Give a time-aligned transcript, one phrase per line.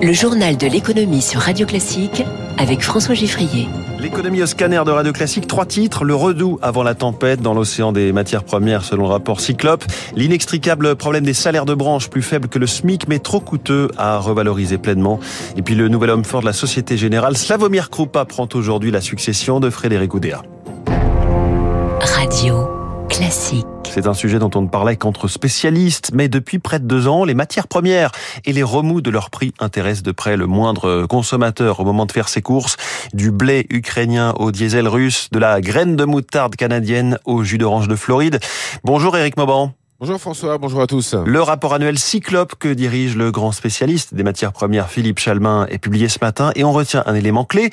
[0.00, 2.22] Le journal de l'économie sur Radio Classique
[2.56, 3.66] avec François Giffrier.
[3.98, 6.04] L'économie au scanner de Radio Classique, trois titres.
[6.04, 9.84] Le redout avant la tempête dans l'océan des matières premières selon le rapport Cyclope.
[10.14, 14.18] L'inextricable problème des salaires de branche plus faibles que le SMIC mais trop coûteux à
[14.18, 15.18] revaloriser pleinement.
[15.56, 19.00] Et puis le nouvel homme fort de la Société Générale, Slavomir Krupa, prend aujourd'hui la
[19.00, 20.42] succession de Frédéric Oudéa.
[22.00, 22.68] Radio
[23.08, 23.77] Classique.
[23.98, 27.24] C'est un sujet dont on ne parlait qu'entre spécialistes, mais depuis près de deux ans,
[27.24, 28.12] les matières premières
[28.44, 32.12] et les remous de leur prix intéressent de près le moindre consommateur au moment de
[32.12, 32.76] faire ses courses.
[33.12, 37.88] Du blé ukrainien au diesel russe, de la graine de moutarde canadienne au jus d'orange
[37.88, 38.38] de Floride.
[38.84, 39.72] Bonjour Eric Mauban.
[39.98, 41.14] Bonjour François, bonjour à tous.
[41.14, 45.78] Le rapport annuel Cyclope que dirige le grand spécialiste des matières premières Philippe Chalmin est
[45.78, 47.70] publié ce matin et on retient un élément clé.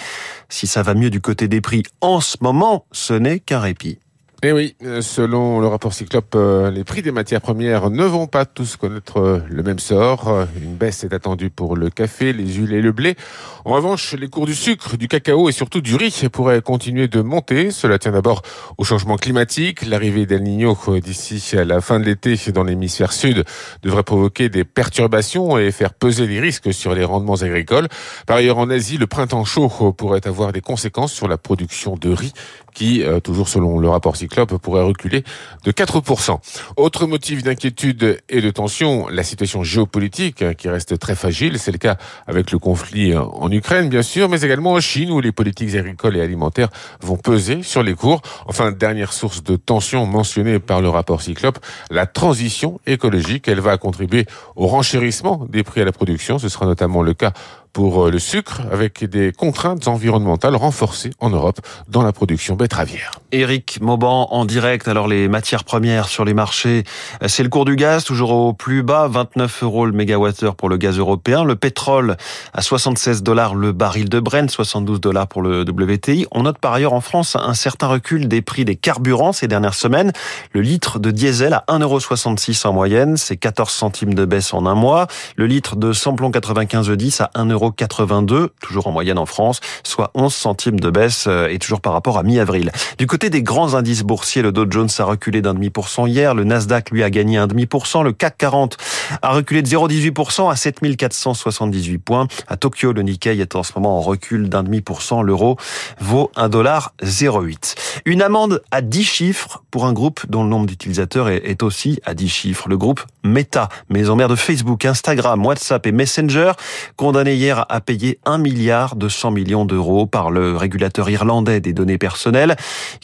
[0.49, 3.99] Si ça va mieux du côté des prix en ce moment, ce n'est qu'un répit.
[4.47, 8.27] Eh oui, euh, selon le rapport Cyclope, euh, les prix des matières premières ne vont
[8.27, 10.45] pas tous connaître euh, le même sort.
[10.61, 13.15] Une baisse est attendue pour le café, les huiles et le blé.
[13.63, 17.21] En revanche, les cours du sucre, du cacao et surtout du riz pourraient continuer de
[17.21, 17.71] monter.
[17.71, 18.43] Cela tient d'abord
[18.77, 19.83] au changement climatique.
[19.83, 23.45] L'arrivée d'El Niño d'ici à la fin de l'été dans l'hémisphère sud
[23.81, 27.87] devrait provoquer des perturbations et faire peser des risques sur les rendements agricoles.
[28.27, 32.11] Par ailleurs, en Asie, le printemps chaud pourrait avoir des conséquences sur la production de
[32.11, 32.33] riz
[32.75, 35.23] qui, toujours selon le rapport Cyclope, pourrait reculer
[35.63, 36.39] de 4%.
[36.77, 41.59] Autre motif d'inquiétude et de tension, la situation géopolitique hein, qui reste très fragile.
[41.59, 45.21] C'est le cas avec le conflit en Ukraine, bien sûr, mais également en Chine où
[45.21, 46.69] les politiques agricoles et alimentaires
[47.01, 48.21] vont peser sur les cours.
[48.47, 53.47] Enfin, dernière source de tension mentionnée par le rapport Cyclope, la transition écologique.
[53.47, 56.39] Elle va contribuer au renchérissement des prix à la production.
[56.39, 57.33] Ce sera notamment le cas
[57.75, 61.59] pour euh, le sucre avec des contraintes environnementales renforcées en Europe
[61.89, 63.19] dans la production betteravière.
[63.33, 64.87] Éric Mauban en direct.
[64.87, 66.85] Alors les matières premières sur les marchés,
[67.27, 70.77] c'est le cours du gaz toujours au plus bas, 29 euros le mégawattheure pour le
[70.77, 72.15] gaz européen, le pétrole
[72.53, 76.27] à 76 dollars le baril de Brent, 72 dollars pour le WTI.
[76.31, 79.73] On note par ailleurs en France un certain recul des prix des carburants ces dernières
[79.73, 80.13] semaines.
[80.53, 84.75] Le litre de diesel à 1,66 en moyenne, c'est 14 centimes de baisse en un
[84.75, 85.07] mois.
[85.35, 90.11] Le litre de samplon 95 10 à 1 82, toujours en moyenne en France, soit
[90.15, 92.71] 11 centimes de baisse euh, et toujours par rapport à mi-avril.
[92.97, 96.05] Du côté des grands indices boursiers, le Dow Jones a reculé d'un demi pour cent
[96.05, 98.77] hier, le Nasdaq lui a gagné un demi pour cent, le CAC 40
[99.21, 102.27] a reculé de 0,18% à 7478 points.
[102.47, 105.57] À Tokyo, le Nikkei est en ce moment en recul d'un demi pour cent, l'euro
[105.99, 107.75] vaut 1,08$.
[108.05, 112.13] Une amende à 10 chiffres pour un groupe dont le nombre d'utilisateurs est aussi à
[112.13, 112.69] 10 chiffres.
[112.69, 116.51] Le groupe Meta, maison mère de Facebook, Instagram, WhatsApp et Messenger,
[116.95, 121.73] condamné hier à payer 1 milliard de 100 millions d'euros par le régulateur irlandais des
[121.73, 122.55] données personnelles,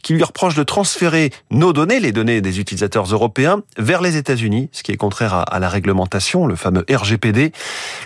[0.01, 4.69] qui lui reproche de transférer nos données, les données des utilisateurs européens, vers les États-Unis,
[4.71, 7.51] ce qui est contraire à la réglementation, le fameux RGPD.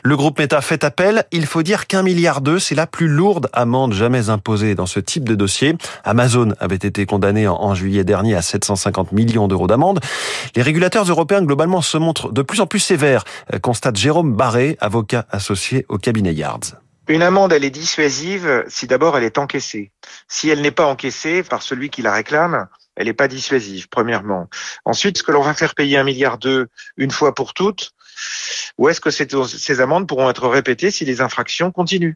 [0.03, 1.25] Le groupe Meta fait appel.
[1.31, 4.99] Il faut dire qu'un milliard d'euros, c'est la plus lourde amende jamais imposée dans ce
[4.99, 5.75] type de dossier.
[6.03, 9.99] Amazon avait été condamné en juillet dernier à 750 millions d'euros d'amende.
[10.55, 13.23] Les régulateurs européens globalement se montrent de plus en plus sévères,
[13.61, 16.24] constate Jérôme Barré, avocat associé au cabinet
[17.07, 19.91] Une amende, elle est dissuasive si d'abord elle est encaissée.
[20.27, 24.49] Si elle n'est pas encaissée par celui qui la réclame, elle n'est pas dissuasive, premièrement.
[24.85, 26.65] Ensuite, est-ce que l'on va faire payer un milliard d'euros
[26.97, 27.91] une fois pour toutes
[28.77, 32.15] Ou est-ce que ces amendes pourront être répétées si les infractions continuent?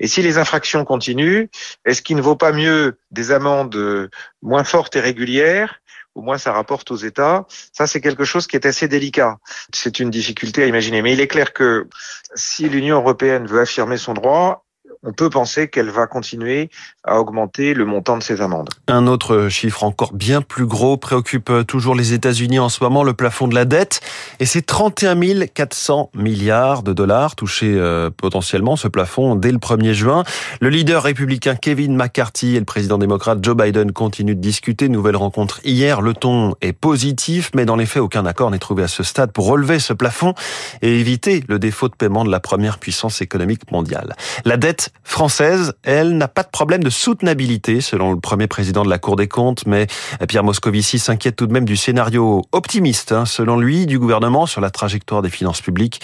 [0.00, 1.46] Et si les infractions continuent,
[1.84, 4.10] est-ce qu'il ne vaut pas mieux des amendes
[4.42, 5.80] moins fortes et régulières
[6.16, 7.46] au moins ça rapporte aux États.
[7.72, 9.36] Ça, c'est quelque chose qui est assez délicat.
[9.72, 11.02] C'est une difficulté à imaginer.
[11.02, 11.88] Mais il est clair que
[12.34, 14.65] si l'Union européenne veut affirmer son droit,
[15.02, 16.70] on peut penser qu'elle va continuer
[17.04, 18.68] à augmenter le montant de ses amendes.
[18.88, 23.14] Un autre chiffre encore bien plus gros préoccupe toujours les États-Unis en ce moment, le
[23.14, 24.00] plafond de la dette.
[24.40, 29.92] Et c'est 31 400 milliards de dollars touchés euh, potentiellement, ce plafond, dès le 1er
[29.92, 30.24] juin.
[30.60, 34.88] Le leader républicain Kevin McCarthy et le président démocrate Joe Biden continuent de discuter.
[34.88, 36.00] Nouvelle rencontre hier.
[36.00, 39.32] Le ton est positif, mais dans les faits, aucun accord n'est trouvé à ce stade
[39.32, 40.34] pour relever ce plafond
[40.82, 44.14] et éviter le défaut de paiement de la première puissance économique mondiale.
[44.44, 48.90] La dette française, elle, n'a pas de problème de soutenabilité, selon le premier président de
[48.90, 49.86] la Cour des comptes, mais
[50.28, 54.60] Pierre Moscovici s'inquiète tout de même du scénario optimiste, hein, selon lui, du gouvernement sur
[54.60, 56.00] la trajectoire des finances publiques.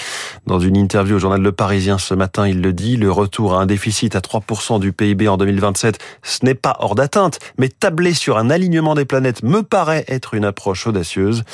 [0.47, 3.63] Dans une interview au journal Le Parisien ce matin, il le dit, le retour à
[3.63, 8.15] un déficit à 3% du PIB en 2027, ce n'est pas hors d'atteinte, mais tabler
[8.15, 11.45] sur un alignement des planètes me paraît être une approche audacieuse.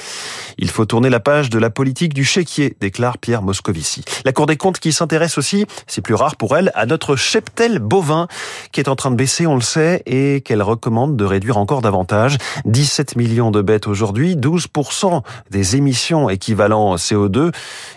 [0.58, 4.04] Il faut tourner la page de la politique du chéquier, déclare Pierre Moscovici.
[4.24, 7.78] La Cour des comptes qui s'intéresse aussi, c'est plus rare pour elle, à notre cheptel
[7.78, 8.26] bovin
[8.72, 11.82] qui est en train de baisser, on le sait, et qu'elle recommande de réduire encore
[11.82, 12.38] davantage.
[12.64, 17.52] 17 millions de bêtes aujourd'hui, 12% des émissions équivalent CO2,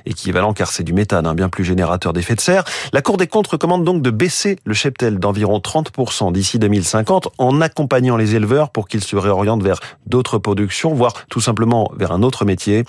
[0.06, 2.64] équivalent car c'est du méthane, hein, bien plus générateur d'effet de serre.
[2.92, 7.62] La Cour des comptes recommande donc de baisser le cheptel d'environ 30% d'ici 2050 en
[7.62, 12.24] accompagnant les éleveurs pour qu'ils se réorientent vers d'autres productions, voire tout simplement vers un
[12.24, 12.84] autre métier.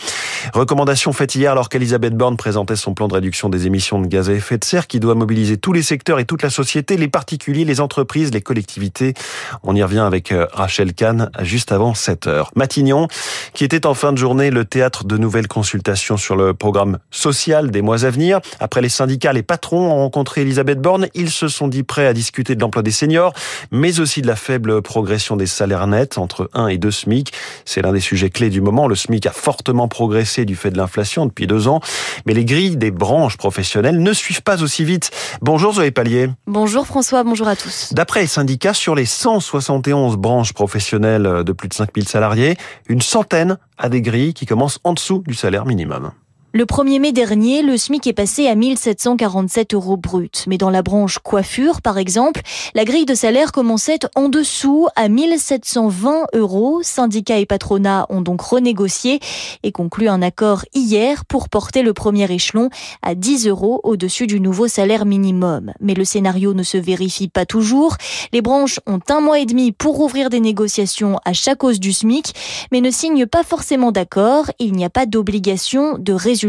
[0.55, 4.29] Recommandation faite hier alors qu'Elisabeth Borne présentait son plan de réduction des émissions de gaz
[4.29, 7.09] à effet de serre qui doit mobiliser tous les secteurs et toute la société, les
[7.09, 9.15] particuliers, les entreprises, les collectivités.
[9.62, 12.50] On y revient avec euh, Rachel Kahn juste avant 7 heures.
[12.56, 13.09] Matignon,
[13.55, 17.71] qui était en fin de journée le théâtre de nouvelles consultations sur le programme social
[17.71, 18.41] des mois à venir.
[18.61, 21.09] Après les syndicats, les patrons ont rencontré Elisabeth Borne.
[21.15, 23.33] Ils se sont dit prêts à discuter de l'emploi des seniors,
[23.71, 27.33] mais aussi de la faible progression des salaires nets entre 1 et 2 SMIC.
[27.65, 28.89] C'est l'un des sujets clés du moment.
[28.89, 31.81] Le SMIC a fortement progressé du fait de l'inflation depuis deux ans,
[32.26, 35.11] mais les grilles des branches professionnelles ne suivent pas aussi vite.
[35.43, 36.31] Bonjour Zoé Pallier.
[36.46, 37.93] Bonjour François, bonjour à tous.
[37.93, 42.56] D'après les syndicats, sur les 171 branches professionnelles de plus de 5000 salariés,
[42.88, 46.12] une centaine a des grilles qui commencent en dessous du salaire minimum.
[46.54, 50.44] Le 1er mai dernier, le SMIC est passé à 1747 euros brut.
[50.46, 52.43] Mais dans la branche coiffure, par exemple,
[52.75, 56.81] la grille de salaire commençait en dessous à 1720 euros.
[56.82, 59.20] Syndicats et patronats ont donc renégocié
[59.62, 62.69] et conclu un accord hier pour porter le premier échelon
[63.00, 65.72] à 10 euros au-dessus du nouveau salaire minimum.
[65.81, 67.96] Mais le scénario ne se vérifie pas toujours.
[68.34, 71.94] Les branches ont un mois et demi pour ouvrir des négociations à chaque hausse du
[71.94, 72.34] SMIC,
[72.72, 74.50] mais ne signent pas forcément d'accord.
[74.58, 76.42] Il n'y a pas d'obligation de résultat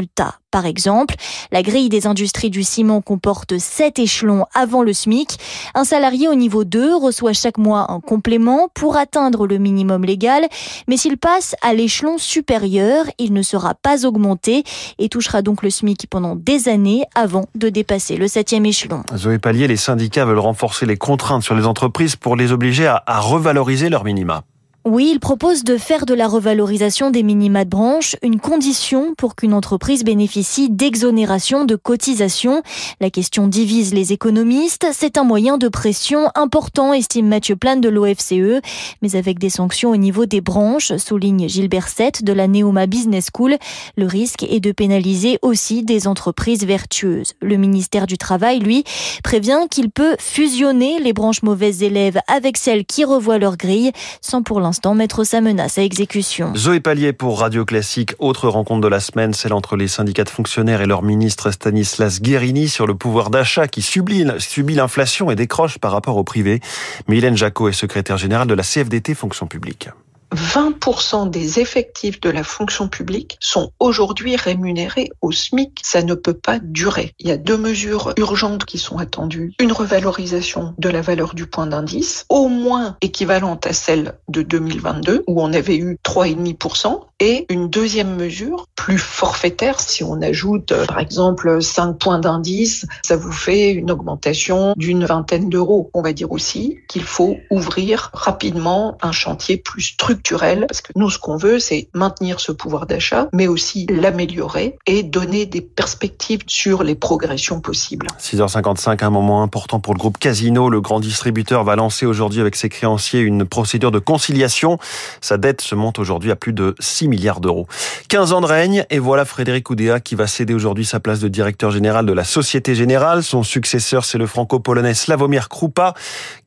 [0.53, 1.15] par exemple,
[1.51, 5.39] la grille des industries du ciment comporte 7 échelons avant le SMIC.
[5.73, 10.47] Un salarié au niveau 2 reçoit chaque mois un complément pour atteindre le minimum légal,
[10.87, 14.63] mais s'il passe à l'échelon supérieur, il ne sera pas augmenté
[14.99, 19.01] et touchera donc le SMIC pendant des années avant de dépasser le septième échelon.
[19.15, 23.19] Zoé Pallier, les syndicats veulent renforcer les contraintes sur les entreprises pour les obliger à,
[23.21, 24.43] revaloriser leur minima.
[24.85, 29.37] Oui, il propose de faire de la revalorisation des minima de branche une condition pour
[29.37, 32.61] qu'une entreprise bénéficie d'exonération de cotisation.
[32.99, 34.85] La question divise les économistes.
[34.91, 38.59] C'est un moyen de pression important, estime Mathieu Plane de l'OFCE,
[39.01, 43.29] mais avec des sanctions au niveau des branches, souligne Gilbert Sett de la Neoma Business
[43.33, 43.55] School.
[43.95, 47.35] Le risque est de pénaliser aussi des entreprises vertueuses.
[47.41, 48.83] Le ministère du Travail, lui,
[49.23, 54.43] prévient qu'il peut fusionner les branches mauvaises élèves avec celles qui revoient leur grille sans
[54.43, 56.53] pour l'instant mettre sa menace à exécution.
[56.55, 58.13] Zoé Pallier pour Radio Classique.
[58.19, 62.21] Autre rencontre de la semaine, celle entre les syndicats de fonctionnaires et leur ministre Stanislas
[62.21, 64.25] Guérini sur le pouvoir d'achat qui subit,
[64.73, 66.59] l'inflation et décroche par rapport au privé.
[67.07, 69.89] Mylène Jacot est secrétaire générale de la CFDT Fonction publique.
[70.33, 75.79] 20% des effectifs de la fonction publique sont aujourd'hui rémunérés au SMIC.
[75.83, 77.13] Ça ne peut pas durer.
[77.19, 79.53] Il y a deux mesures urgentes qui sont attendues.
[79.59, 85.23] Une revalorisation de la valeur du point d'indice, au moins équivalente à celle de 2022,
[85.27, 89.79] où on avait eu 3,5%, et une deuxième mesure plus forfaitaire.
[89.79, 95.05] Si on ajoute, euh, par exemple, 5 points d'indice, ça vous fait une augmentation d'une
[95.05, 95.89] vingtaine d'euros.
[95.93, 101.09] On va dire aussi qu'il faut ouvrir rapidement un chantier plus structuré parce que nous,
[101.09, 106.41] ce qu'on veut, c'est maintenir ce pouvoir d'achat, mais aussi l'améliorer et donner des perspectives
[106.47, 108.07] sur les progressions possibles.
[108.19, 110.69] 6h55, un moment important pour le groupe Casino.
[110.69, 114.77] Le grand distributeur va lancer aujourd'hui avec ses créanciers une procédure de conciliation.
[115.21, 117.67] Sa dette se monte aujourd'hui à plus de 6 milliards d'euros.
[118.07, 121.27] 15 ans de règne et voilà Frédéric Oudéa qui va céder aujourd'hui sa place de
[121.27, 123.23] directeur général de la Société Générale.
[123.23, 125.93] Son successeur, c'est le franco-polonais Slavomir Krupa.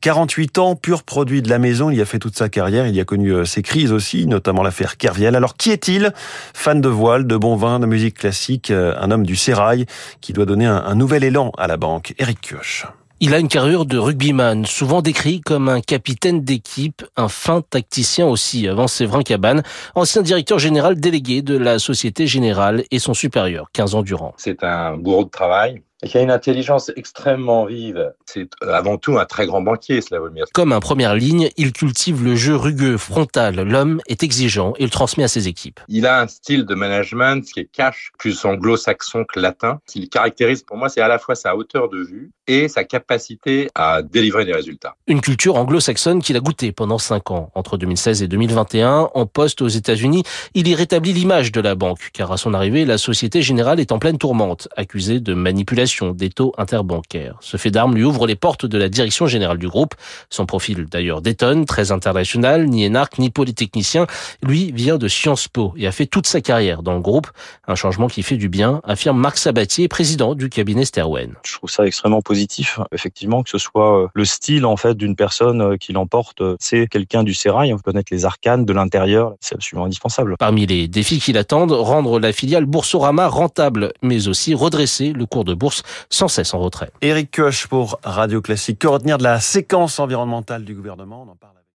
[0.01, 1.89] 48 ans, pur produit de la maison.
[1.89, 2.87] Il a fait toute sa carrière.
[2.87, 5.35] Il a connu euh, ses crise aussi, notamment l'affaire Kerviel.
[5.35, 6.13] Alors qui est-il?
[6.53, 9.85] Fan de voile, de bon vin, de musique classique, euh, un homme du sérail
[10.21, 12.13] qui doit donner un, nouvel élan à la banque.
[12.17, 12.87] Eric Kioch.
[13.19, 18.27] Il a une carrure de rugbyman, souvent décrit comme un capitaine d'équipe, un fin tacticien
[18.27, 19.63] aussi, avant Séverin Cabane,
[19.95, 24.35] ancien directeur général délégué de la Société Générale et son supérieur, 15 ans durant.
[24.37, 28.13] C'est un bourreau de travail, il y a une intelligence extrêmement vive.
[28.25, 30.45] C'est avant tout un très grand banquier, Slavomir.
[30.53, 33.55] Comme un première ligne, il cultive le jeu rugueux, frontal.
[33.55, 35.79] L'homme est exigeant et le transmet à ses équipes.
[35.87, 39.79] Il a un style de management qui est cash, plus anglo-saxon que latin.
[39.87, 42.83] Ce qui caractérise pour moi, c'est à la fois sa hauteur de vue et sa
[42.83, 44.95] capacité à délivrer des résultats.
[45.07, 47.49] Une culture anglo-saxonne qu'il a goûtée pendant cinq ans.
[47.55, 50.23] Entre 2016 et 2021, en poste aux États-Unis,
[50.53, 53.91] il y rétablit l'image de la banque, car à son arrivée, la Société Générale est
[53.91, 57.37] en pleine tourmente, accusée de manipulation des taux interbancaires.
[57.41, 59.95] Ce fait d'armes lui ouvre les portes de la direction générale du groupe.
[60.29, 64.07] Son profil d'ailleurs détonne, très international, ni énarque ni polytechnicien.
[64.43, 67.27] Lui vient de Sciences Po et a fait toute sa carrière dans le groupe.
[67.67, 71.33] Un changement qui fait du bien, affirme Marc Sabatier, président du cabinet Sterwen.
[71.43, 75.15] Je trouve ça extrêmement positif, effectivement, que ce soit euh, le style en fait d'une
[75.15, 76.41] personne euh, qui l'emporte.
[76.59, 80.35] C'est quelqu'un du sérail, on connaître les arcanes de l'intérieur, c'est absolument indispensable.
[80.37, 85.45] Parmi les défis qui l'attendent, rendre la filiale Boursorama rentable, mais aussi redresser le cours
[85.45, 85.76] de bourse
[86.09, 86.91] sans cesse en retrait.
[87.01, 88.79] Éric Koch pour Radio Classique.
[88.79, 91.56] Que retenir de la séquence environnementale du gouvernement On en parle